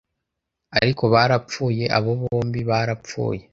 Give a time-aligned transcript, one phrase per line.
[0.77, 3.41] ariko barapfuye; abo bombi barapfuye